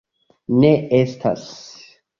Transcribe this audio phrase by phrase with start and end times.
[0.63, 1.49] Ne estas.